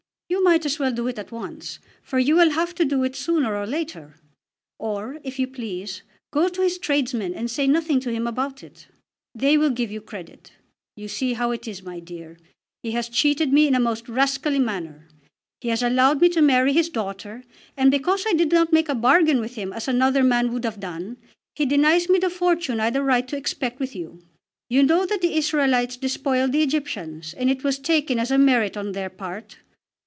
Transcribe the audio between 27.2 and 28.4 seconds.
and it was taken as a